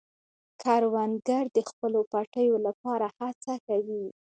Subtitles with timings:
[0.61, 4.05] کروندګر د خپلو پټیو لپاره هڅه کوي